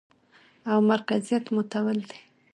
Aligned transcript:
او 0.71 0.79
مرکزيت 0.91 1.45
ماتول 1.55 1.97
دي، 2.09 2.19